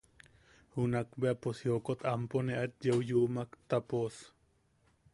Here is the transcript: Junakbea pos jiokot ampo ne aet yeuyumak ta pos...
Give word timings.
Junakbea 0.77 1.33
pos 1.41 1.55
jiokot 1.63 1.99
ampo 2.13 2.37
ne 2.45 2.53
aet 2.61 2.75
yeuyumak 2.87 3.49
ta 3.69 3.77
pos... 3.89 4.15